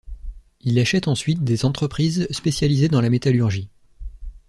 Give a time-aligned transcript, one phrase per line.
[0.61, 3.69] Il achète ensuite des entreprises spécialisées dans la métallurgie.